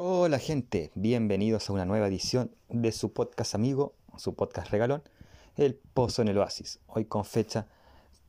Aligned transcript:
Hola 0.00 0.38
gente, 0.38 0.92
bienvenidos 0.94 1.68
a 1.68 1.72
una 1.72 1.84
nueva 1.84 2.06
edición 2.06 2.52
de 2.68 2.92
su 2.92 3.12
podcast 3.12 3.56
amigo, 3.56 3.94
su 4.16 4.36
podcast 4.36 4.70
regalón, 4.70 5.02
El 5.56 5.74
Pozo 5.74 6.22
en 6.22 6.28
el 6.28 6.38
Oasis. 6.38 6.78
Hoy 6.86 7.06
con 7.06 7.24
fecha 7.24 7.66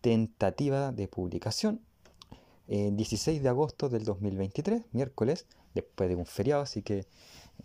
tentativa 0.02 0.92
de 0.92 1.08
publicación, 1.08 1.80
16 2.66 3.44
de 3.44 3.50
agosto 3.50 3.88
del 3.88 4.04
2023, 4.04 4.82
miércoles, 4.94 5.46
después 5.76 6.10
de 6.10 6.16
un 6.16 6.26
feriado, 6.26 6.64
así 6.64 6.82
que 6.82 7.06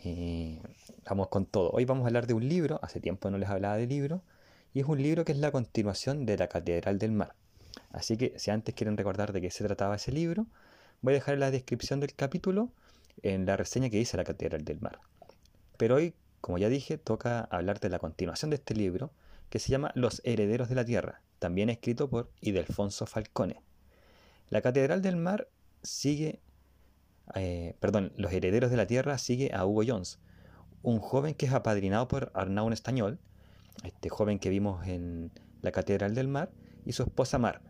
eh, 0.01 0.61
vamos 1.09 1.29
con 1.29 1.47
todo. 1.47 1.71
Hoy 1.71 1.87
vamos 1.87 2.05
a 2.05 2.09
hablar 2.09 2.27
de 2.27 2.35
un 2.35 2.47
libro, 2.47 2.81
hace 2.83 3.01
tiempo 3.01 3.31
no 3.31 3.39
les 3.39 3.49
hablaba 3.49 3.79
de 3.79 3.87
libro, 3.87 4.21
y 4.75 4.81
es 4.81 4.87
un 4.87 5.03
libro 5.03 5.25
que 5.25 5.33
es 5.33 5.39
la 5.39 5.51
continuación 5.51 6.27
de 6.27 6.37
La 6.37 6.49
Catedral 6.49 6.99
del 6.99 7.13
Mar. 7.13 7.35
Así 7.91 8.19
que 8.19 8.39
si 8.39 8.51
antes 8.51 8.75
quieren 8.75 8.99
recordar 8.99 9.33
de 9.33 9.41
qué 9.41 9.51
se 9.51 9.65
trataba 9.65 9.97
ese 9.97 10.13
libro, 10.13 10.47
voy 11.01 11.15
a 11.15 11.15
dejar 11.15 11.33
en 11.33 11.41
la 11.41 11.51
descripción 11.51 12.01
del 12.01 12.15
capítulo 12.15 12.69
en 13.23 13.47
la 13.47 13.57
reseña 13.57 13.91
que 13.91 14.01
hice 14.01 14.17
la 14.17 14.25
Catedral 14.25 14.65
del 14.65 14.81
Mar. 14.81 15.01
Pero 15.77 15.97
hoy, 15.97 16.15
como 16.41 16.59
ya 16.59 16.69
dije, 16.69 16.99
toca 16.99 17.41
hablar 17.41 17.81
de 17.81 17.89
la 17.89 17.99
continuación 17.99 18.51
de 18.51 18.57
este 18.57 18.75
libro, 18.75 19.13
que 19.51 19.59
se 19.59 19.71
llama 19.71 19.93
Los 19.95 20.21
Herederos 20.25 20.69
de 20.69 20.75
la 20.75 20.85
Tierra, 20.85 21.23
también 21.39 21.71
escrito 21.71 22.09
por 22.09 22.31
Idelfonso 22.41 23.07
Falcone. 23.07 23.63
La 24.51 24.61
Catedral 24.63 25.03
del 25.03 25.17
Mar 25.17 25.49
sigue, 25.83 26.41
eh, 27.35 27.77
perdón, 27.81 28.13
Los 28.17 28.33
Herederos 28.33 28.71
de 28.71 28.77
la 28.77 28.87
Tierra 28.87 29.19
sigue 29.19 29.53
a 29.55 29.65
Hugo 29.65 29.83
Jones, 29.87 30.19
un 30.83 30.99
joven 30.99 31.35
que 31.35 31.47
es 31.47 31.53
apadrinado 31.53 32.09
por 32.09 32.31
Arnaud 32.35 32.73
Estañol, 32.73 33.19
este 33.85 34.09
joven 34.09 34.39
que 34.39 34.51
vimos 34.51 34.87
en 34.87 35.33
la 35.63 35.73
Catedral 35.73 36.15
del 36.15 36.29
Mar, 36.29 36.53
y 36.85 36.93
su 36.93 37.03
esposa 37.03 37.39
Mar, 37.39 37.63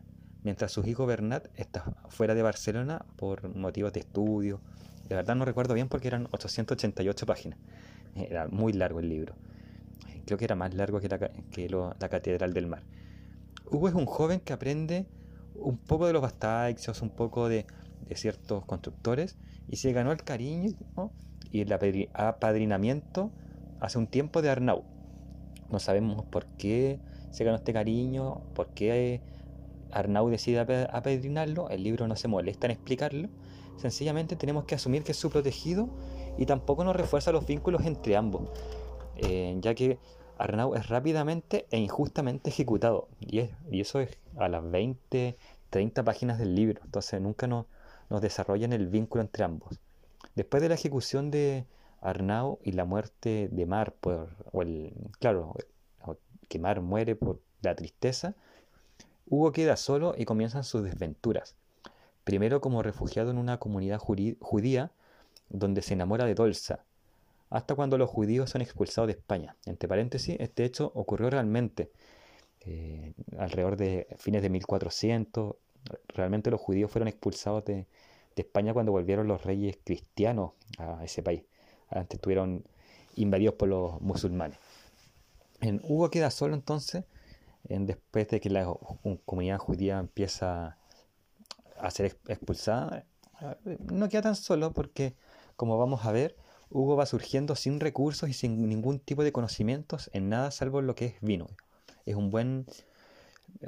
mientras 0.43 0.71
su 0.71 0.85
hijo 0.85 1.05
Bernat 1.05 1.47
está 1.55 1.95
fuera 2.09 2.35
de 2.35 2.41
Barcelona 2.43 3.05
por 3.15 3.55
motivos 3.55 3.93
de 3.93 4.01
estudio 4.01 4.61
de 5.07 5.15
verdad 5.15 5.35
no 5.35 5.45
recuerdo 5.45 5.73
bien 5.73 5.87
porque 5.87 6.07
eran 6.07 6.27
888 6.31 7.25
páginas. 7.25 7.59
Era 8.15 8.47
muy 8.47 8.73
largo 8.73 8.99
el 8.99 9.09
libro. 9.09 9.35
Creo 10.25 10.37
que 10.37 10.45
era 10.45 10.55
más 10.55 10.73
largo 10.73 10.99
que 10.99 11.09
la, 11.09 12.09
Catedral 12.09 12.53
del 12.53 12.67
Mar. 12.67 12.81
Hugo 13.69 13.87
es 13.87 13.93
un 13.93 14.05
joven 14.05 14.39
que 14.39 14.53
aprende 14.53 15.05
un 15.55 15.77
poco 15.77 16.07
de 16.07 16.13
los 16.13 16.21
Bastaxios, 16.21 17.01
un 17.01 17.09
poco 17.09 17.47
de, 17.49 17.65
ciertos 18.13 18.65
constructores 18.65 19.35
y 19.67 19.77
se 19.77 19.91
ganó 19.91 20.11
el 20.11 20.21
cariño 20.21 20.75
y 21.51 21.61
el 21.61 21.73
apadrinamiento 22.13 23.31
hace 23.79 23.97
un 23.97 24.07
tiempo 24.07 24.41
de 24.41 24.49
Arnau. 24.49 24.83
No 25.71 25.79
sabemos 25.79 26.23
por 26.25 26.45
qué 26.57 26.99
se 27.31 27.43
ganó 27.43 27.57
este 27.57 27.73
cariño, 27.73 28.41
por 28.53 28.67
qué 28.69 29.21
Arnau 29.91 30.29
decide 30.29 30.59
apadrinarlo. 30.59 31.69
El 31.69 31.83
libro 31.83 32.07
no 32.07 32.15
se 32.15 32.27
molesta 32.27 32.67
en 32.67 32.71
explicarlo 32.71 33.29
Sencillamente 33.77 34.35
tenemos 34.35 34.65
que 34.65 34.75
asumir 34.75 35.03
que 35.03 35.11
es 35.11 35.17
su 35.17 35.29
protegido 35.29 35.89
y 36.37 36.45
tampoco 36.45 36.83
nos 36.83 36.95
refuerza 36.95 37.31
los 37.31 37.45
vínculos 37.45 37.85
entre 37.85 38.15
ambos, 38.15 38.43
eh, 39.17 39.57
ya 39.59 39.75
que 39.75 39.99
Arnau 40.37 40.75
es 40.75 40.87
rápidamente 40.87 41.65
e 41.71 41.77
injustamente 41.77 42.49
ejecutado. 42.49 43.07
Y, 43.19 43.49
eso 43.71 43.99
es 43.99 44.17
a 44.37 44.47
las 44.47 44.69
20, 44.69 45.35
30 45.69 46.03
páginas 46.03 46.39
del 46.39 46.55
libro, 46.55 46.81
entonces 46.83 47.21
nunca 47.21 47.47
nos, 47.47 47.65
nos 48.09 48.21
desarrollan 48.21 48.73
el 48.73 48.87
vínculo 48.87 49.21
entre 49.21 49.43
ambos. 49.43 49.79
Después 50.35 50.61
de 50.61 50.69
la 50.69 50.75
ejecución 50.75 51.31
de 51.31 51.65
Arnau 52.01 52.59
y 52.63 52.73
la 52.73 52.85
muerte 52.85 53.49
de 53.51 53.65
Mar, 53.65 53.93
por, 53.93 54.29
o 54.51 54.61
el, 54.61 54.93
claro, 55.19 55.55
que 56.47 56.59
Mar 56.59 56.81
muere 56.81 57.15
por 57.15 57.39
la 57.61 57.75
tristeza, 57.75 58.35
Hugo 59.27 59.51
queda 59.51 59.75
solo 59.75 60.13
y 60.17 60.25
comienzan 60.25 60.63
sus 60.63 60.83
desventuras 60.83 61.55
primero 62.25 62.59
como 62.59 62.83
refugiado 62.83 63.31
en 63.31 63.37
una 63.37 63.59
comunidad 63.59 63.99
judía 63.99 64.91
donde 65.49 65.81
se 65.81 65.93
enamora 65.93 66.25
de 66.25 66.35
Dolsa, 66.35 66.83
hasta 67.49 67.75
cuando 67.75 67.97
los 67.97 68.09
judíos 68.09 68.49
son 68.49 68.61
expulsados 68.61 69.07
de 69.07 69.13
España. 69.13 69.55
Entre 69.65 69.87
paréntesis, 69.87 70.35
este 70.39 70.65
hecho 70.65 70.91
ocurrió 70.95 71.29
realmente 71.29 71.91
eh, 72.61 73.13
alrededor 73.37 73.77
de 73.77 74.07
fines 74.17 74.41
de 74.41 74.49
1400. 74.49 75.55
Realmente 76.09 76.49
los 76.49 76.59
judíos 76.59 76.91
fueron 76.91 77.07
expulsados 77.07 77.63
de, 77.63 77.87
España 78.35 78.73
cuando 78.73 78.91
volvieron 78.91 79.29
los 79.29 79.45
reyes 79.45 79.77
cristianos 79.81 80.51
a 80.77 81.01
ese 81.05 81.23
país. 81.23 81.43
Antes 81.89 82.17
estuvieron 82.17 82.65
invadidos 83.15 83.55
por 83.55 83.69
los 83.69 84.01
musulmanes. 84.01 84.59
En 85.61 85.79
Hugo 85.81 86.09
queda 86.09 86.29
solo 86.31 86.53
entonces, 86.53 87.05
en, 87.69 87.85
después 87.85 88.27
de 88.27 88.41
que 88.41 88.49
la 88.49 88.69
comunidad 89.23 89.57
judía 89.57 89.99
empieza 89.99 90.77
a 91.77 91.91
ser 91.91 92.17
expulsada, 92.27 93.05
no 93.91 94.09
queda 94.09 94.23
tan 94.23 94.35
solo 94.35 94.73
porque, 94.73 95.15
como 95.55 95.77
vamos 95.77 96.05
a 96.05 96.11
ver, 96.11 96.35
Hugo 96.69 96.95
va 96.95 97.05
surgiendo 97.05 97.55
sin 97.55 97.79
recursos 97.79 98.29
y 98.29 98.33
sin 98.33 98.67
ningún 98.67 98.99
tipo 98.99 99.23
de 99.23 99.31
conocimientos 99.31 100.09
en 100.13 100.29
nada 100.29 100.51
salvo 100.51 100.81
lo 100.81 100.95
que 100.95 101.05
es 101.05 101.15
vino. 101.21 101.47
Es 102.05 102.15
un 102.15 102.29
buen 102.29 102.65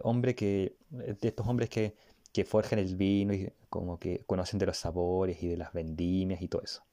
hombre 0.04 0.36
que, 0.36 0.76
de 0.90 1.28
estos 1.28 1.48
hombres 1.48 1.70
que, 1.70 1.96
que 2.34 2.46
forjan 2.46 2.80
el 2.80 2.96
vino 2.96 3.34
y 3.34 3.52
como 3.70 4.00
que 4.00 4.24
conocen 4.26 4.60
de 4.60 4.66
los 4.66 4.78
sabores 4.78 5.42
y 5.44 5.48
de 5.48 5.58
las 5.58 5.74
vendimias 5.74 6.42
y 6.42 6.48
todo 6.48 6.62
eso. 6.62 6.84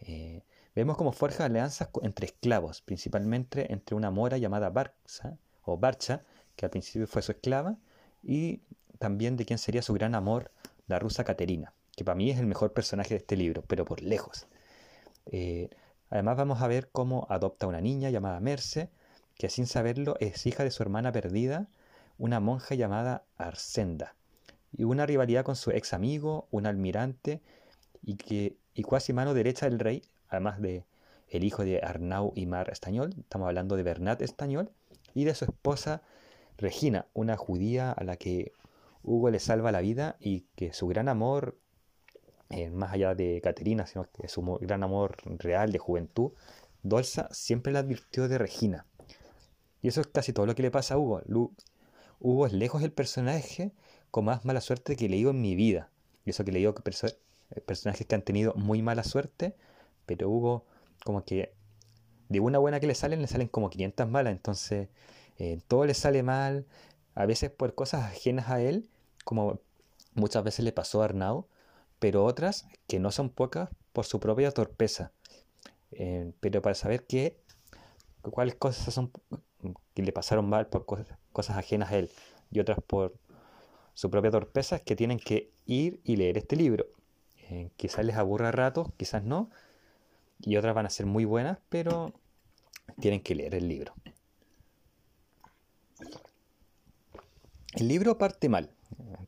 Eh, 0.00 0.42
vemos 0.74 0.96
como 0.96 1.12
forja 1.12 1.44
alianzas 1.44 1.88
entre 2.02 2.26
esclavos, 2.26 2.82
principalmente 2.82 3.72
entre 3.72 3.94
una 3.94 4.10
mora 4.10 4.38
llamada 4.38 4.72
Barça 4.72 5.38
o 5.64 5.76
Barcha, 5.78 6.22
que 6.56 6.66
al 6.66 6.70
principio 6.70 7.06
fue 7.06 7.22
su 7.22 7.32
esclava, 7.32 7.76
y 8.22 8.60
también 9.04 9.36
de 9.36 9.44
quién 9.44 9.58
sería 9.58 9.82
su 9.82 9.92
gran 9.92 10.14
amor, 10.14 10.50
la 10.86 10.98
rusa 10.98 11.24
Caterina, 11.24 11.74
que 11.94 12.06
para 12.06 12.14
mí 12.14 12.30
es 12.30 12.38
el 12.38 12.46
mejor 12.46 12.72
personaje 12.72 13.10
de 13.10 13.18
este 13.18 13.36
libro, 13.36 13.62
pero 13.66 13.84
por 13.84 14.00
lejos. 14.00 14.46
Eh, 15.26 15.68
además 16.08 16.38
vamos 16.38 16.62
a 16.62 16.68
ver 16.68 16.88
cómo 16.90 17.26
adopta 17.28 17.66
una 17.66 17.82
niña 17.82 18.08
llamada 18.08 18.40
Merce, 18.40 18.88
que 19.36 19.50
sin 19.50 19.66
saberlo 19.66 20.16
es 20.20 20.46
hija 20.46 20.64
de 20.64 20.70
su 20.70 20.82
hermana 20.82 21.12
perdida, 21.12 21.68
una 22.16 22.40
monja 22.40 22.76
llamada 22.76 23.24
Arsenda, 23.36 24.14
y 24.72 24.84
una 24.84 25.04
rivalidad 25.04 25.44
con 25.44 25.56
su 25.56 25.70
ex 25.70 25.92
amigo, 25.92 26.48
un 26.50 26.64
almirante, 26.64 27.42
y 28.02 28.16
que 28.16 28.56
y 28.72 28.84
casi 28.84 29.12
mano 29.12 29.34
derecha 29.34 29.68
del 29.68 29.80
rey, 29.80 30.02
además 30.30 30.62
de 30.62 30.86
el 31.28 31.44
hijo 31.44 31.62
de 31.62 31.82
Arnau 31.82 32.32
y 32.34 32.46
Mar 32.46 32.70
Estañol, 32.70 33.14
estamos 33.18 33.48
hablando 33.48 33.76
de 33.76 33.82
Bernat 33.82 34.22
Estañol, 34.22 34.70
y 35.12 35.24
de 35.24 35.34
su 35.34 35.44
esposa 35.44 36.00
Regina, 36.56 37.06
una 37.12 37.36
judía 37.36 37.92
a 37.92 38.02
la 38.04 38.16
que 38.16 38.52
Hugo 39.04 39.30
le 39.30 39.38
salva 39.38 39.70
la 39.70 39.80
vida 39.80 40.16
y 40.18 40.46
que 40.56 40.72
su 40.72 40.86
gran 40.88 41.08
amor, 41.08 41.58
eh, 42.48 42.70
más 42.70 42.92
allá 42.92 43.14
de 43.14 43.40
Caterina, 43.42 43.86
sino 43.86 44.08
que 44.10 44.28
su 44.28 44.42
gran 44.60 44.82
amor 44.82 45.16
real 45.38 45.70
de 45.70 45.78
juventud, 45.78 46.32
Dolsa 46.82 47.28
siempre 47.30 47.72
le 47.72 47.78
advirtió 47.78 48.28
de 48.28 48.38
Regina. 48.38 48.86
Y 49.82 49.88
eso 49.88 50.00
es 50.00 50.06
casi 50.06 50.32
todo 50.32 50.46
lo 50.46 50.54
que 50.54 50.62
le 50.62 50.70
pasa 50.70 50.94
a 50.94 50.98
Hugo. 50.98 51.22
Hugo 52.18 52.46
es 52.46 52.52
lejos 52.54 52.82
el 52.82 52.92
personaje 52.92 53.72
con 54.10 54.24
más 54.24 54.44
mala 54.46 54.62
suerte 54.62 54.96
que 54.96 55.06
he 55.06 55.08
leído 55.08 55.30
en 55.30 55.42
mi 55.42 55.54
vida. 55.54 55.90
Y 56.24 56.30
eso 56.30 56.44
que 56.44 56.50
he 56.50 56.54
leído 56.54 56.74
eh, 56.74 57.60
personajes 57.60 58.06
que 58.06 58.14
han 58.14 58.22
tenido 58.22 58.54
muy 58.54 58.80
mala 58.80 59.04
suerte, 59.04 59.54
pero 60.06 60.30
Hugo 60.30 60.64
como 61.04 61.24
que 61.24 61.52
de 62.30 62.40
una 62.40 62.58
buena 62.58 62.80
que 62.80 62.86
le 62.86 62.94
salen, 62.94 63.20
le 63.20 63.28
salen 63.28 63.48
como 63.48 63.68
500 63.68 64.08
malas. 64.08 64.32
Entonces, 64.32 64.88
eh, 65.38 65.60
todo 65.68 65.84
le 65.84 65.94
sale 65.94 66.22
mal, 66.22 66.66
a 67.14 67.26
veces 67.26 67.50
por 67.50 67.74
cosas 67.74 68.04
ajenas 68.04 68.48
a 68.48 68.62
él, 68.62 68.88
como 69.24 69.60
muchas 70.14 70.44
veces 70.44 70.64
le 70.64 70.72
pasó 70.72 71.02
a 71.02 71.06
Arnau, 71.06 71.46
pero 71.98 72.24
otras, 72.24 72.66
que 72.86 73.00
no 73.00 73.10
son 73.10 73.30
pocas, 73.30 73.70
por 73.92 74.04
su 74.04 74.20
propia 74.20 74.50
torpeza. 74.50 75.12
Eh, 75.92 76.32
pero 76.40 76.60
para 76.62 76.74
saber 76.74 77.06
qué, 77.06 77.38
cuáles 78.22 78.54
cosas 78.56 78.92
son 78.92 79.10
que 79.94 80.02
le 80.02 80.12
pasaron 80.12 80.48
mal 80.48 80.66
por 80.66 80.84
cosas, 80.84 81.56
ajenas 81.56 81.92
a 81.92 81.96
él 81.96 82.10
y 82.50 82.60
otras 82.60 82.78
por 82.86 83.14
su 83.94 84.10
propia 84.10 84.30
torpeza, 84.30 84.80
que 84.80 84.96
tienen 84.96 85.18
que 85.18 85.52
ir 85.66 86.00
y 86.04 86.16
leer 86.16 86.36
este 86.36 86.56
libro. 86.56 86.86
Eh, 87.48 87.70
quizás 87.76 88.04
les 88.04 88.16
aburra 88.16 88.48
a 88.48 88.52
ratos, 88.52 88.88
quizás 88.96 89.22
no, 89.22 89.50
y 90.40 90.56
otras 90.56 90.74
van 90.74 90.86
a 90.86 90.90
ser 90.90 91.06
muy 91.06 91.24
buenas, 91.24 91.58
pero 91.68 92.12
tienen 93.00 93.22
que 93.22 93.34
leer 93.34 93.54
el 93.54 93.68
libro. 93.68 93.94
El 97.74 97.88
libro 97.88 98.18
parte 98.18 98.48
mal, 98.48 98.70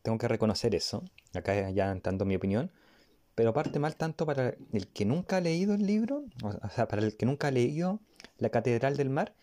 tengo 0.06 0.19
que 0.19 0.29
reconocer 0.29 0.76
eso, 0.76 1.03
acá 1.35 1.69
ya 1.70 1.93
dando 1.97 2.25
mi 2.25 2.37
opinión, 2.37 2.70
pero 3.35 3.53
parte 3.53 3.81
mal 3.81 3.97
tanto 3.97 4.25
para 4.25 4.55
el 4.73 4.87
que 4.87 5.05
nunca 5.05 5.38
ha 5.38 5.41
leído 5.41 5.75
el 5.75 5.85
libro, 5.85 6.23
o 6.44 6.70
sea, 6.70 6.87
para 6.87 7.03
el 7.03 7.17
que 7.17 7.26
nunca 7.26 7.49
ha 7.49 7.50
leído 7.50 7.99
La 8.38 8.50
Catedral 8.50 8.97
del 8.97 9.11
Mar, 9.11 9.35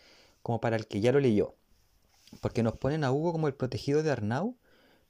como 0.41 0.61
para 0.61 0.77
el 0.77 0.87
que 0.87 1.01
ya 1.01 1.11
lo 1.11 1.19
leyó. 1.19 1.53
Porque 2.39 2.63
nos 2.63 2.77
ponen 2.77 3.03
a 3.03 3.11
Hugo 3.11 3.33
como 3.33 3.49
el 3.49 3.55
protegido 3.55 4.03
de 4.03 4.11
Arnau, 4.11 4.55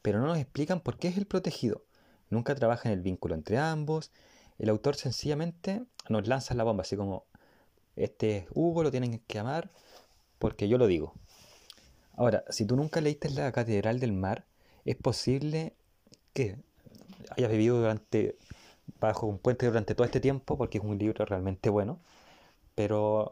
pero 0.01 0.19
no 0.19 0.25
nos 0.25 0.39
explican 0.39 0.79
por 0.79 0.97
qué 0.97 1.09
es 1.09 1.17
el 1.17 1.27
protegido. 1.27 1.85
Nunca 2.31 2.55
trabaja 2.55 2.89
en 2.89 2.93
el 2.93 3.01
vínculo 3.01 3.35
entre 3.35 3.59
ambos. 3.59 4.09
El 4.57 4.69
autor 4.69 4.95
sencillamente 4.95 5.83
nos 6.09 6.27
lanza 6.27 6.55
la 6.55 6.63
bomba, 6.63 6.81
así 6.81 6.97
como, 6.97 7.25
este 7.95 8.37
es 8.37 8.45
Hugo, 8.55 8.81
lo 8.81 8.89
tienen 8.89 9.19
que 9.19 9.37
amar 9.37 9.69
porque 10.39 10.67
yo 10.67 10.79
lo 10.79 10.87
digo. 10.87 11.13
Ahora, 12.15 12.43
si 12.49 12.65
tú 12.65 12.75
nunca 12.75 13.01
leíste 13.01 13.29
la 13.29 13.51
Catedral 13.51 13.99
del 13.99 14.13
Mar, 14.13 14.47
es 14.91 14.95
posible 14.95 15.73
que 16.33 16.57
hayas 17.35 17.51
vivido 17.51 17.77
durante 17.77 18.37
bajo 18.99 19.27
un 19.27 19.37
puente 19.37 19.65
durante 19.65 19.95
todo 19.95 20.05
este 20.05 20.19
tiempo 20.19 20.57
porque 20.57 20.77
es 20.77 20.83
un 20.83 20.97
libro 20.97 21.25
realmente 21.25 21.69
bueno. 21.69 21.99
Pero 22.75 23.31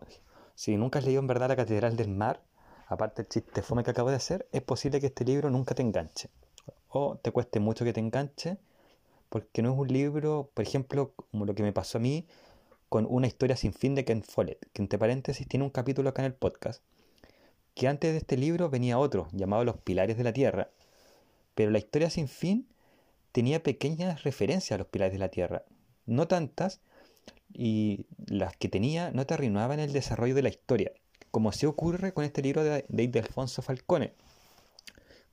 si 0.56 0.78
nunca 0.78 1.00
has 1.00 1.06
leído 1.06 1.22
en 1.22 1.28
verdad 1.28 1.50
La 1.50 1.56
Catedral 1.56 1.96
del 1.96 2.10
Mar, 2.10 2.42
aparte 2.88 3.24
del 3.24 3.30
chiste 3.30 3.62
fome 3.62 3.84
que 3.84 3.92
acabo 3.92 4.10
de 4.10 4.18
hacer, 4.18 4.48
es 4.52 4.62
posible 4.62 5.00
que 5.00 5.08
este 5.08 5.26
libro 5.26 5.50
nunca 5.50 5.76
te 5.76 5.82
enganche. 5.82 6.30
O 6.90 7.16
te 7.16 7.32
cueste 7.32 7.60
mucho 7.60 7.86
que 7.86 7.94
te 7.94 8.00
enganche, 8.00 8.58
porque 9.30 9.62
no 9.62 9.72
es 9.72 9.80
un 9.80 9.88
libro, 9.88 10.52
por 10.54 10.64
ejemplo, 10.64 11.14
como 11.32 11.46
lo 11.46 11.56
que 11.56 11.64
me 11.64 11.74
pasó 11.74 11.98
a 11.98 12.02
mí 12.02 12.28
con 12.90 13.08
Una 13.10 13.28
historia 13.28 13.56
sin 13.56 13.72
fin 13.72 13.96
de 13.96 14.04
Ken 14.04 14.22
Follett, 14.22 14.70
que 14.74 14.82
entre 14.82 15.00
paréntesis 15.00 15.48
tiene 15.48 15.64
un 15.64 15.72
capítulo 15.72 16.10
acá 16.10 16.22
en 16.24 16.26
el 16.26 16.34
podcast, 16.34 16.84
que 17.74 17.88
antes 17.88 18.12
de 18.12 18.18
este 18.18 18.36
libro 18.36 18.70
venía 18.70 19.00
otro, 19.00 19.30
llamado 19.32 19.64
Los 19.64 19.78
Pilares 19.78 20.18
de 20.18 20.26
la 20.26 20.34
Tierra, 20.34 20.70
pero 21.56 21.72
la 21.72 21.80
historia 21.80 22.10
sin 22.10 22.28
fin 22.28 22.68
tenía 23.32 23.64
pequeñas 23.64 24.24
referencias 24.24 24.76
a 24.76 24.78
los 24.78 24.88
pilares 24.88 25.14
de 25.14 25.20
la 25.20 25.30
Tierra, 25.30 25.64
no 26.06 26.28
tantas, 26.28 26.82
y 27.54 28.06
las 28.28 28.56
que 28.56 28.70
tenía 28.70 29.12
no 29.12 29.26
te 29.26 29.34
arruinaban 29.34 29.80
el 29.80 29.94
desarrollo 29.94 30.36
de 30.36 30.44
la 30.44 30.50
historia, 30.50 30.92
como 31.32 31.52
se 31.52 31.68
ocurre 31.68 32.14
con 32.14 32.24
este 32.24 32.42
libro 32.42 32.64
de, 32.64 32.86
de, 32.88 33.20
Alfonso 33.20 33.62
Falcone. 33.62 34.14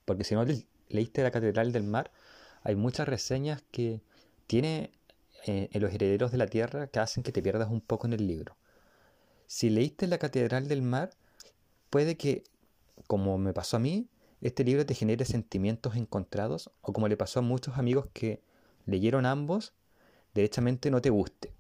Porque 0.05 0.25
si 0.25 0.35
no 0.35 0.45
leíste 0.89 1.23
La 1.23 1.31
Catedral 1.31 1.73
del 1.73 1.85
Mar, 1.85 2.11
hay 2.63 2.75
muchas 2.75 3.09
reseñas 3.09 3.63
que 3.71 4.01
tiene 4.47 4.93
eh, 5.47 5.69
en 5.73 5.83
Los 5.83 5.93
Herederos 5.93 6.33
de 6.33 6.39
la 6.39 6.47
Tierra 6.47 6.89
que 6.89 6.99
hacen 6.99 7.23
que 7.23 7.33
te 7.33 7.43
pierdas 7.43 7.71
un 7.71 7.81
poco 7.81 8.07
en 8.07 8.15
el 8.15 8.27
libro. 8.27 8.57
Si 9.47 9.71
leíste 9.71 10.07
La 10.07 10.19
Catedral 10.19 10.69
del 10.69 10.83
Mar, 10.83 11.11
puede 11.91 12.17
que, 12.17 12.45
como 13.07 13.39
me 13.39 13.53
pasó 13.53 13.77
a 13.77 13.81
mí, 13.81 14.09
este 14.41 14.65
libro 14.65 14.87
te 14.87 14.95
genere 14.95 15.25
sentimientos 15.25 15.97
encontrados 15.97 16.71
o 16.81 16.93
como 16.93 17.09
le 17.09 17.17
pasó 17.17 17.41
a 17.41 17.43
muchos 17.43 17.77
amigos 17.79 18.09
que 18.13 18.41
leyeron 18.87 19.27
ambos, 19.27 19.73
derechamente 20.35 20.91
no 20.91 21.01
te 21.01 21.11
guste. 21.11 21.53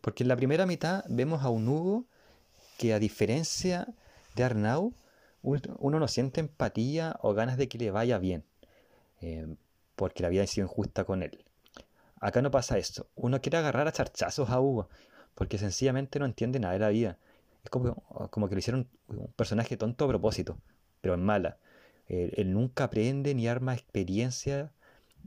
Porque 0.00 0.22
en 0.22 0.28
la 0.28 0.36
primera 0.36 0.66
mitad 0.66 1.04
vemos 1.08 1.42
a 1.42 1.48
un 1.48 1.68
Hugo 1.68 2.04
que 2.78 2.92
a 2.92 2.98
diferencia 2.98 3.88
de 4.34 4.44
Arnau, 4.44 4.92
uno 5.42 5.98
no 5.98 6.08
siente 6.08 6.40
empatía 6.40 7.16
o 7.22 7.32
ganas 7.32 7.56
de 7.56 7.68
que 7.68 7.78
le 7.78 7.90
vaya 7.90 8.18
bien, 8.18 8.44
eh, 9.20 9.56
porque 9.94 10.22
la 10.22 10.28
vida 10.28 10.42
ha 10.42 10.46
sido 10.46 10.66
injusta 10.66 11.04
con 11.04 11.22
él. 11.22 11.44
Acá 12.20 12.42
no 12.42 12.50
pasa 12.50 12.78
eso. 12.78 13.06
Uno 13.14 13.40
quiere 13.40 13.58
agarrar 13.58 13.88
a 13.88 13.92
charchazos 13.92 14.50
a 14.50 14.60
Hugo, 14.60 14.88
porque 15.34 15.58
sencillamente 15.58 16.18
no 16.18 16.26
entiende 16.26 16.58
nada 16.58 16.74
de 16.74 16.80
la 16.80 16.88
vida. 16.88 17.18
Es 17.62 17.70
como, 17.70 17.94
como 18.30 18.48
que 18.48 18.54
le 18.54 18.58
hicieron 18.60 18.88
un 19.08 19.28
personaje 19.36 19.76
tonto 19.76 20.04
a 20.04 20.08
propósito, 20.08 20.58
pero 21.00 21.14
en 21.14 21.22
mala. 21.22 21.58
Él, 22.08 22.52
nunca 22.52 22.84
aprende 22.84 23.34
ni 23.34 23.48
arma 23.48 23.74
experiencia 23.74 24.70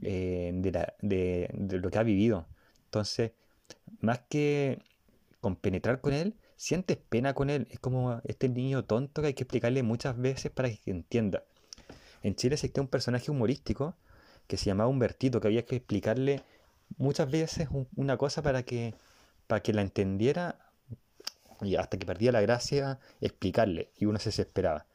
eh, 0.02 0.52
de, 0.54 1.78
lo 1.78 1.90
que 1.90 1.98
ha 1.98 2.02
vivido. 2.02 2.46
Entonces, 2.86 3.32
más 4.00 4.20
que 4.28 4.78
compenetrar 5.40 6.00
con 6.00 6.12
él, 6.12 6.34
sientes 6.56 6.96
pena 6.96 7.34
con 7.34 7.50
él. 7.50 7.68
Es 7.70 7.78
como 7.80 8.20
este 8.24 8.48
niño 8.48 8.84
tonto 8.84 9.20
que 9.20 9.28
hay 9.28 9.34
que 9.34 9.44
explicarle 9.44 9.82
muchas 9.82 10.16
veces 10.18 10.50
para 10.50 10.70
que 10.70 10.90
entienda. 10.90 11.44
En 12.22 12.34
Chile 12.34 12.54
existe 12.54 12.80
un 12.80 12.88
personaje 12.88 13.30
humorístico 13.30 13.94
que 14.46 14.56
se 14.56 14.66
llamaba 14.66 14.88
Humbertito, 14.88 15.40
que 15.40 15.48
había 15.48 15.64
que 15.64 15.76
explicarle 15.76 16.42
muchas 16.98 17.30
veces 17.30 17.68
una 17.94 18.16
cosa 18.16 18.42
para 18.42 18.62
que, 18.64 18.94
para 19.46 19.62
que 19.62 19.72
la 19.72 19.82
entendiera 19.82 20.58
y 21.62 21.76
hasta 21.76 21.98
que 21.98 22.06
perdía 22.06 22.32
la 22.32 22.40
gracia 22.40 22.98
explicarle 23.20 23.90
y 23.98 24.06
uno 24.06 24.18
se 24.18 24.30
desesperaba 24.30 24.86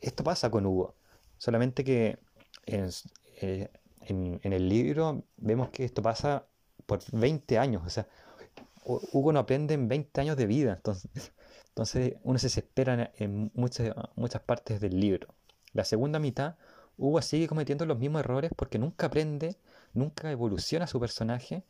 esto 0.00 0.24
pasa 0.24 0.50
con 0.50 0.66
Hugo, 0.66 0.94
solamente 1.38 1.84
que 1.84 2.18
eh, 2.66 3.68
en, 4.00 4.40
el 4.42 4.68
libro 4.68 5.24
vemos 5.36 5.70
que 5.70 5.84
esto 5.84 6.02
pasa 6.02 6.46
por 6.86 7.00
20 7.12 7.58
años, 7.58 7.82
o 7.86 7.90
sea, 7.90 8.06
Hugo 8.84 9.32
no 9.32 9.40
aprende 9.40 9.74
en 9.74 9.88
20 9.88 10.20
años 10.20 10.36
de 10.36 10.46
vida, 10.46 10.74
entonces, 10.74 12.14
uno 12.22 12.38
se 12.38 12.46
desespera 12.46 13.12
en 13.16 13.50
muchas, 13.54 13.94
muchas 14.14 14.42
partes 14.42 14.80
del 14.80 15.00
libro. 15.00 15.28
La 15.72 15.84
segunda 15.84 16.18
mitad, 16.18 16.56
Hugo 16.96 17.20
sigue 17.22 17.48
cometiendo 17.48 17.86
los 17.86 17.98
mismos 17.98 18.20
errores 18.20 18.52
porque 18.54 18.78
nunca 18.78 19.06
aprende, 19.06 19.56
nunca 19.92 20.30
evoluciona 20.30 20.86
su 20.86 21.00
personaje, 21.00 21.64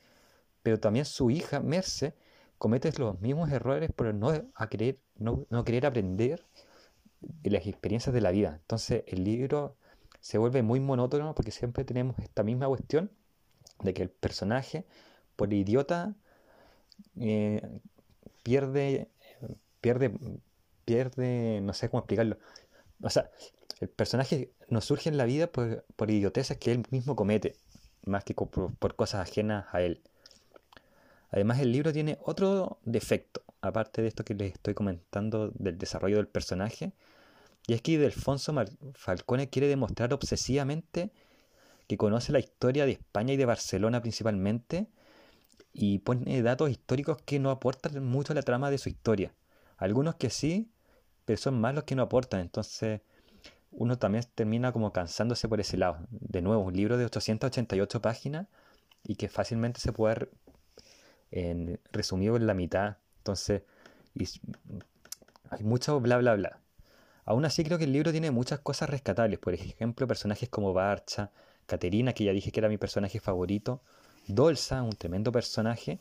pero 0.62 0.80
también 0.80 1.04
su 1.04 1.30
hija, 1.30 1.60
Merce, 1.60 2.14
comete 2.58 2.92
los 2.98 3.20
mismos 3.20 3.50
errores 3.50 3.90
por 3.92 4.12
no, 4.14 4.32
querer, 4.70 4.98
no, 5.16 5.64
querer 5.64 5.86
aprender 5.86 6.44
de 6.48 6.73
las 7.44 7.66
experiencias 7.66 8.14
de 8.14 8.20
la 8.20 8.30
vida. 8.30 8.58
Entonces 8.60 9.04
el 9.06 9.24
libro 9.24 9.76
se 10.20 10.38
vuelve 10.38 10.62
muy 10.62 10.80
monótono 10.80 11.34
porque 11.34 11.50
siempre 11.50 11.84
tenemos 11.84 12.18
esta 12.18 12.42
misma 12.42 12.66
cuestión 12.66 13.10
de 13.82 13.94
que 13.94 14.02
el 14.02 14.10
personaje, 14.10 14.86
por 15.36 15.52
idiota, 15.52 16.14
eh, 17.20 17.62
pierde, 18.42 19.10
pierde, 19.80 20.14
pierde, 20.84 21.60
no 21.62 21.72
sé 21.72 21.88
cómo 21.88 22.00
explicarlo. 22.00 22.38
O 23.02 23.10
sea, 23.10 23.30
el 23.80 23.88
personaje 23.88 24.52
no 24.68 24.80
surge 24.80 25.08
en 25.08 25.16
la 25.16 25.24
vida 25.24 25.48
por, 25.48 25.84
por 25.96 26.10
idioteces 26.10 26.56
que 26.58 26.72
él 26.72 26.84
mismo 26.90 27.16
comete, 27.16 27.56
más 28.06 28.24
que 28.24 28.34
por 28.34 28.96
cosas 28.96 29.28
ajenas 29.28 29.66
a 29.72 29.82
él. 29.82 30.00
Además, 31.34 31.58
el 31.58 31.72
libro 31.72 31.92
tiene 31.92 32.16
otro 32.22 32.78
defecto, 32.84 33.42
aparte 33.60 34.02
de 34.02 34.08
esto 34.08 34.24
que 34.24 34.34
les 34.34 34.52
estoy 34.52 34.74
comentando 34.74 35.50
del 35.56 35.76
desarrollo 35.78 36.18
del 36.18 36.28
personaje, 36.28 36.92
y 37.66 37.74
es 37.74 37.82
que 37.82 37.98
Delfonso 37.98 38.54
Falcone 38.94 39.48
quiere 39.48 39.68
demostrar 39.68 40.12
obsesivamente 40.12 41.10
que 41.86 41.96
conoce 41.96 42.32
la 42.32 42.38
historia 42.38 42.86
de 42.86 42.92
España 42.92 43.34
y 43.34 43.36
de 43.36 43.46
Barcelona 43.46 44.00
principalmente, 44.00 44.88
y 45.72 45.98
pone 45.98 46.40
datos 46.42 46.70
históricos 46.70 47.18
que 47.24 47.40
no 47.40 47.50
aportan 47.50 48.02
mucho 48.04 48.32
a 48.32 48.36
la 48.36 48.42
trama 48.42 48.70
de 48.70 48.78
su 48.78 48.88
historia. 48.88 49.34
Algunos 49.76 50.14
que 50.14 50.30
sí, 50.30 50.70
pero 51.24 51.36
son 51.36 51.60
más 51.60 51.74
los 51.74 51.84
que 51.84 51.96
no 51.96 52.02
aportan, 52.02 52.40
entonces 52.40 53.00
uno 53.72 53.98
también 53.98 54.24
termina 54.34 54.72
como 54.72 54.92
cansándose 54.92 55.48
por 55.48 55.60
ese 55.60 55.76
lado. 55.76 55.98
De 56.10 56.42
nuevo, 56.42 56.62
un 56.62 56.74
libro 56.74 56.96
de 56.96 57.06
888 57.06 58.00
páginas 58.00 58.46
y 59.02 59.16
que 59.16 59.28
fácilmente 59.28 59.80
se 59.80 59.92
puede 59.92 60.28
en, 61.32 61.80
resumido 61.90 62.36
en 62.36 62.46
la 62.46 62.54
mitad. 62.54 62.98
Entonces, 63.18 63.62
hay 65.50 65.64
mucho 65.64 66.00
bla 66.00 66.18
bla 66.18 66.34
bla. 66.34 66.60
Aún 67.24 67.44
así 67.44 67.64
creo 67.64 67.78
que 67.78 67.84
el 67.84 67.92
libro 67.92 68.12
tiene 68.12 68.30
muchas 68.30 68.60
cosas 68.60 68.90
rescatables. 68.90 69.38
Por 69.38 69.54
ejemplo, 69.54 70.06
personajes 70.06 70.48
como 70.48 70.72
Barcha, 70.72 71.30
Caterina, 71.66 72.12
que 72.12 72.24
ya 72.24 72.32
dije 72.32 72.52
que 72.52 72.60
era 72.60 72.68
mi 72.68 72.78
personaje 72.78 73.20
favorito, 73.20 73.80
Dolsa, 74.26 74.82
un 74.82 74.92
tremendo 74.92 75.32
personaje, 75.32 76.00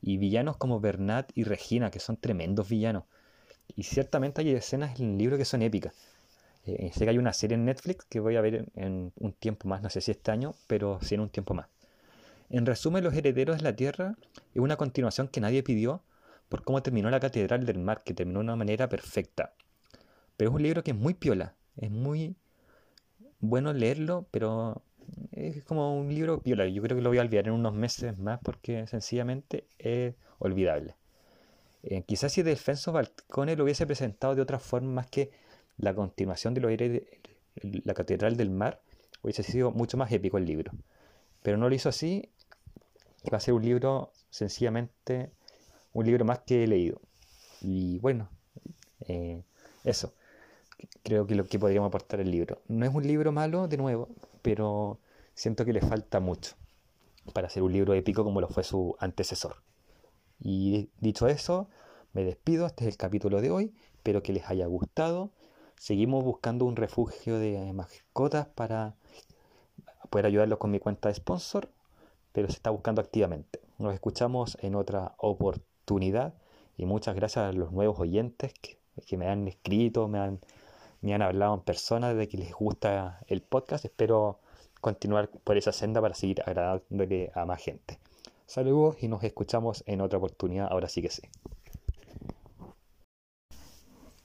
y 0.00 0.18
villanos 0.18 0.56
como 0.56 0.80
Bernat 0.80 1.30
y 1.34 1.44
Regina, 1.44 1.90
que 1.90 2.00
son 2.00 2.16
tremendos 2.16 2.68
villanos. 2.68 3.04
Y 3.76 3.84
ciertamente 3.84 4.40
hay 4.40 4.50
escenas 4.50 4.98
en 5.00 5.12
el 5.12 5.18
libro 5.18 5.36
que 5.36 5.44
son 5.44 5.62
épicas. 5.62 5.94
Eh, 6.64 6.90
sé 6.94 7.04
que 7.04 7.10
hay 7.10 7.18
una 7.18 7.32
serie 7.32 7.56
en 7.56 7.64
Netflix 7.64 8.04
que 8.04 8.20
voy 8.20 8.36
a 8.36 8.40
ver 8.40 8.66
en, 8.76 9.12
un 9.18 9.32
tiempo 9.32 9.68
más, 9.68 9.82
no 9.82 9.90
sé 9.90 10.00
si 10.00 10.12
este 10.12 10.30
año, 10.30 10.54
pero 10.66 10.98
sí 11.02 11.14
en 11.14 11.22
un 11.22 11.28
tiempo 11.28 11.54
más. 11.54 11.66
En 12.50 12.66
resumen, 12.66 13.02
Los 13.02 13.14
Herederos 13.14 13.56
de 13.56 13.62
la 13.64 13.74
Tierra 13.74 14.16
es 14.54 14.60
una 14.60 14.76
continuación 14.76 15.28
que 15.28 15.40
nadie 15.40 15.62
pidió 15.62 16.02
por 16.48 16.62
cómo 16.64 16.82
terminó 16.82 17.10
la 17.10 17.18
Catedral 17.18 17.64
del 17.64 17.78
Mar, 17.78 18.02
que 18.04 18.14
terminó 18.14 18.40
de 18.40 18.44
una 18.44 18.56
manera 18.56 18.88
perfecta. 18.88 19.54
Pero 20.42 20.50
es 20.50 20.56
un 20.56 20.62
libro 20.64 20.82
que 20.82 20.90
es 20.90 20.96
muy 20.96 21.14
piola, 21.14 21.54
es 21.76 21.88
muy 21.88 22.34
bueno 23.38 23.72
leerlo, 23.72 24.26
pero 24.32 24.82
es 25.30 25.62
como 25.62 25.96
un 25.96 26.12
libro 26.12 26.40
piola. 26.42 26.66
Yo 26.66 26.82
creo 26.82 26.96
que 26.96 27.00
lo 27.00 27.10
voy 27.10 27.18
a 27.18 27.20
olvidar 27.20 27.46
en 27.46 27.52
unos 27.52 27.72
meses 27.74 28.18
más 28.18 28.40
porque 28.42 28.88
sencillamente 28.88 29.68
es 29.78 30.16
olvidable. 30.40 30.96
Eh, 31.84 32.02
quizás 32.02 32.32
si 32.32 32.42
Defenso 32.42 32.90
Balcone 32.90 33.54
lo 33.54 33.62
hubiese 33.62 33.86
presentado 33.86 34.34
de 34.34 34.42
otra 34.42 34.58
forma 34.58 34.90
más 34.90 35.06
que 35.06 35.30
la 35.76 35.94
continuación 35.94 36.54
de 36.54 36.60
lo 36.60 36.66
de 36.66 37.06
la 37.84 37.94
Catedral 37.94 38.36
del 38.36 38.50
Mar, 38.50 38.82
hubiese 39.22 39.44
sido 39.44 39.70
mucho 39.70 39.96
más 39.96 40.10
épico 40.10 40.38
el 40.38 40.44
libro. 40.44 40.72
Pero 41.44 41.56
no 41.56 41.68
lo 41.68 41.74
hizo 41.76 41.88
así 41.88 42.28
va 43.32 43.36
a 43.38 43.40
ser 43.40 43.54
un 43.54 43.62
libro 43.62 44.12
sencillamente 44.30 45.30
un 45.92 46.04
libro 46.04 46.24
más 46.24 46.40
que 46.40 46.64
he 46.64 46.66
leído. 46.66 47.00
Y 47.60 48.00
bueno, 48.00 48.28
eh, 49.06 49.44
eso. 49.84 50.12
Creo 51.02 51.26
que 51.26 51.34
lo 51.34 51.44
que 51.44 51.58
podríamos 51.58 51.88
aportar 51.88 52.20
el 52.20 52.30
libro. 52.30 52.60
No 52.68 52.86
es 52.86 52.94
un 52.94 53.06
libro 53.06 53.32
malo, 53.32 53.68
de 53.68 53.76
nuevo, 53.76 54.08
pero 54.42 54.98
siento 55.34 55.64
que 55.64 55.72
le 55.72 55.80
falta 55.80 56.20
mucho 56.20 56.54
para 57.32 57.48
ser 57.48 57.62
un 57.62 57.72
libro 57.72 57.94
épico 57.94 58.24
como 58.24 58.40
lo 58.40 58.48
fue 58.48 58.64
su 58.64 58.96
antecesor. 58.98 59.56
Y 60.40 60.90
dicho 61.00 61.28
eso, 61.28 61.68
me 62.12 62.24
despido. 62.24 62.66
Este 62.66 62.84
es 62.84 62.88
el 62.88 62.96
capítulo 62.96 63.40
de 63.40 63.50
hoy. 63.50 63.74
Espero 63.94 64.22
que 64.22 64.32
les 64.32 64.48
haya 64.48 64.66
gustado. 64.66 65.30
Seguimos 65.78 66.24
buscando 66.24 66.64
un 66.64 66.76
refugio 66.76 67.38
de 67.38 67.72
mascotas 67.72 68.46
para 68.46 68.94
poder 70.10 70.26
ayudarlos 70.26 70.58
con 70.58 70.70
mi 70.70 70.78
cuenta 70.78 71.08
de 71.08 71.14
sponsor 71.14 71.68
pero 72.32 72.48
se 72.48 72.54
está 72.54 72.70
buscando 72.70 73.00
activamente. 73.00 73.60
Nos 73.78 73.94
escuchamos 73.94 74.58
en 74.60 74.74
otra 74.74 75.14
oportunidad 75.18 76.34
y 76.76 76.86
muchas 76.86 77.14
gracias 77.14 77.44
a 77.44 77.52
los 77.52 77.72
nuevos 77.72 77.98
oyentes 78.00 78.52
que, 78.54 79.16
me 79.16 79.28
han 79.28 79.48
escrito, 79.48 80.08
me 80.08 80.18
han, 80.18 80.40
me 81.02 81.14
han 81.14 81.22
hablado 81.22 81.54
en 81.54 81.60
persona 81.60 82.14
de 82.14 82.28
que 82.28 82.38
les 82.38 82.52
gusta 82.52 83.20
el 83.26 83.42
podcast. 83.42 83.84
Espero 83.84 84.38
continuar 84.80 85.28
por 85.28 85.56
esa 85.56 85.72
senda 85.72 86.00
para 86.00 86.14
seguir 86.14 86.42
agradándole 86.46 87.30
a 87.34 87.44
más 87.44 87.62
gente. 87.62 87.98
Saludos 88.46 88.96
y 89.00 89.08
nos 89.08 89.22
escuchamos 89.24 89.82
en 89.86 90.00
otra 90.00 90.18
oportunidad, 90.18 90.68
ahora 90.70 90.88
sí 90.88 91.02
que 91.02 91.10
sí. 91.10 91.22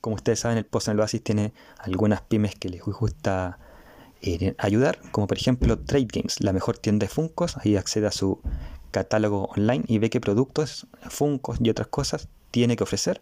Como 0.01 0.15
ustedes 0.15 0.39
saben, 0.39 0.57
el 0.57 0.65
Pozo 0.65 0.91
en 0.91 0.97
el 0.97 1.01
Oasis 1.01 1.23
tiene 1.23 1.53
algunas 1.79 2.21
pymes 2.21 2.55
que 2.55 2.69
les 2.69 2.81
gusta 2.81 3.59
eh, 4.21 4.55
ayudar, 4.57 4.99
como 5.11 5.27
por 5.27 5.37
ejemplo 5.37 5.79
Trade 5.79 6.07
Games, 6.11 6.41
la 6.41 6.53
mejor 6.53 6.77
tienda 6.77 7.05
de 7.05 7.09
Funcos. 7.09 7.57
Ahí 7.57 7.75
accede 7.75 8.07
a 8.07 8.11
su 8.11 8.39
catálogo 8.91 9.45
online 9.55 9.83
y 9.87 9.99
ve 9.99 10.09
qué 10.09 10.19
productos, 10.19 10.87
Funcos 11.09 11.57
y 11.61 11.69
otras 11.69 11.87
cosas 11.87 12.29
tiene 12.51 12.75
que 12.75 12.83
ofrecer. 12.83 13.21